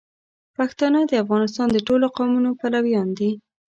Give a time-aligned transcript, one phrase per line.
[0.57, 3.31] پښتانه د افغانستان د ټولو قومونو پلویان دي.